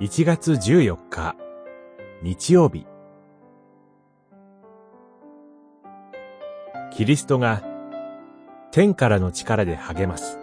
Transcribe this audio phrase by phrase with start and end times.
[0.00, 1.34] 1月14日
[2.22, 2.86] 日曜日
[6.92, 7.64] キリストが
[8.70, 10.38] 天からの力で励ます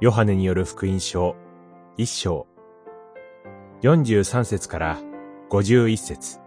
[0.00, 1.34] ヨハネによる福音書
[1.96, 2.46] 一章
[3.82, 4.98] 43節から
[5.50, 6.38] 51節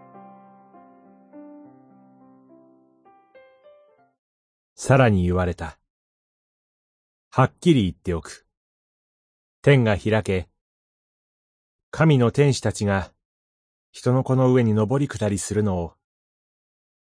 [4.74, 5.78] さらに言われた。
[7.30, 8.43] はっきり言っておく。
[9.64, 10.48] 天が開け、
[11.90, 13.12] 神の天使たちが
[13.92, 15.94] 人の子の上に登り下りするのを、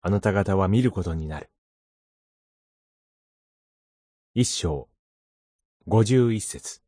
[0.00, 1.50] あなた方は見ることになる。
[4.34, 4.88] 一章、
[5.88, 6.82] 五十一節。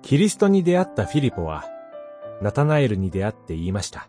[0.00, 1.66] キリストに出会ったフィリポは、
[2.40, 4.08] ナタナエルに出会って言いました。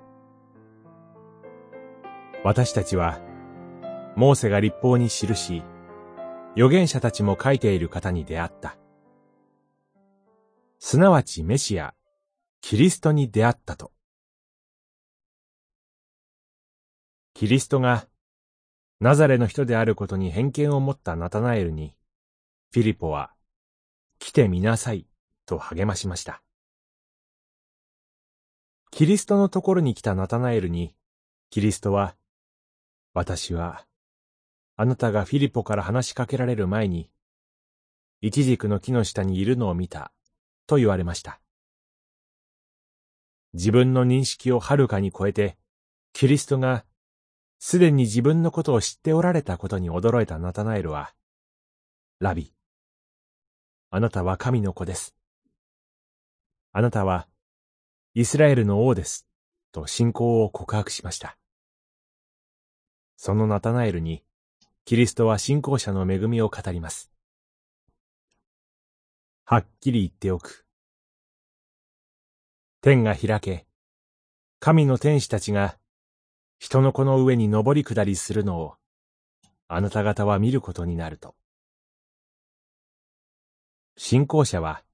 [2.45, 3.19] 私たちは、
[4.15, 5.63] モーセが立法に記し、
[6.57, 8.79] 預言者たちも書いている方に出会った。
[10.79, 11.93] すなわちメシア、
[12.61, 13.91] キリストに出会ったと。
[17.35, 18.07] キリストが、
[18.99, 21.93] ナザレの人であることに偏見を持ったナタナエルに、
[22.73, 23.35] フィリポは、
[24.17, 25.05] 来てみなさい、
[25.45, 26.41] と励ましました。
[28.89, 30.95] キリストのところに来たナタナエルに、
[31.51, 32.15] キリストは、
[33.13, 33.86] 私は、
[34.79, 37.09] あなたがフィリポから話しかけられる前に、
[38.21, 40.11] イチジクの木の下にいるのを見た、
[40.67, 41.41] と言われました。
[43.53, 45.57] 自分の認識をはるかに超えて、
[46.13, 46.85] キリストが、
[47.57, 51.11] すでに自分のことを知っておられたことに驚いたナタナエルは、
[52.19, 52.53] ラビ、
[53.89, 55.15] あなたは神の子です。
[56.71, 57.27] あなたは、
[58.13, 59.25] イスラエルの王です、
[59.71, 61.35] と信仰を告白しました。
[63.15, 64.23] そのナタナエルに、
[64.87, 67.11] キリストは信仰者の恵みを語ります。
[69.43, 70.65] はっきり言っておく。
[72.79, 73.65] 天が開け、
[74.61, 75.77] 神の天使たちが
[76.57, 78.75] 人の子の上に登り下りするのを
[79.67, 81.35] あなた方は見ることになると。
[83.97, 84.85] 信仰者は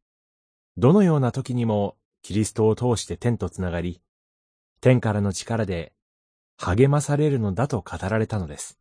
[0.76, 4.02] どのような時にもキリストを通して天とつながり、
[4.82, 5.94] 天からの力で
[6.58, 8.80] 励まされるのだと語られたのです。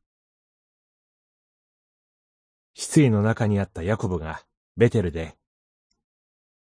[2.75, 4.43] 失意の中にあったヤコブが
[4.77, 5.37] ベテルで、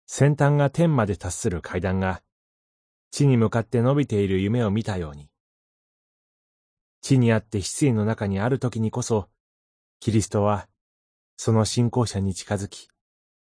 [0.06, 2.22] 先端が天まで達する階段が
[3.10, 5.28] 地に向かって伸びている夢を見たように、
[7.00, 9.28] 地にあって失意の中にある時にこそ、
[10.00, 10.68] キリストは
[11.36, 12.88] その信仰者に近づき、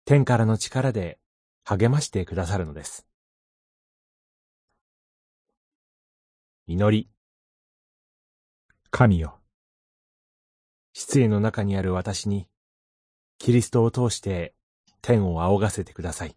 [0.04, 1.18] 天からの力で
[1.64, 3.06] 励ましてくださるのです。
[6.66, 7.08] 祈り。
[8.90, 9.38] 神よ。
[11.10, 12.50] 失意の中にある私に、
[13.38, 14.52] キリストを通して
[15.00, 16.36] 天を仰がせてください。